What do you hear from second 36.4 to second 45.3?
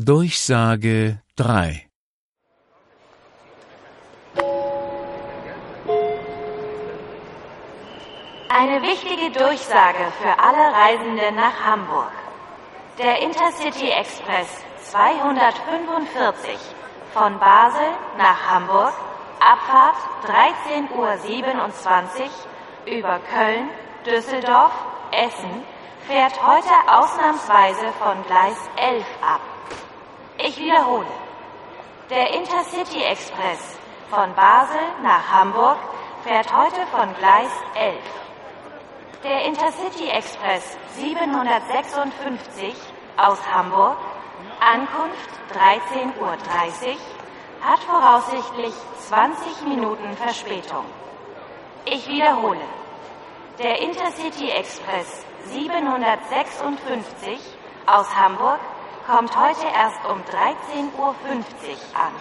heute von Gleis 11. Der Intercity Express 756 aus Hamburg, Ankunft